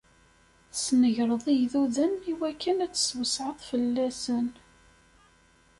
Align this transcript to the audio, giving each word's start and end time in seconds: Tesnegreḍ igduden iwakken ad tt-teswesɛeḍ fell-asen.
Tesnegreḍ 0.71 1.43
igduden 1.55 2.13
iwakken 2.31 2.77
ad 2.85 2.91
tt-teswesɛeḍ 2.91 3.57
fell-asen. 3.69 4.47